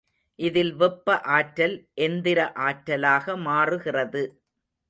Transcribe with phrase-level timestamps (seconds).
[0.39, 4.23] இதில் வெப்ப ஆற்றல் எந்திர ஆற்றலாக மாறுகிறது.